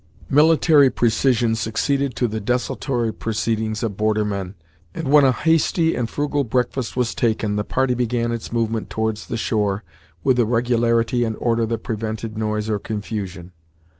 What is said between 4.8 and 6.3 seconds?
and when a hasty and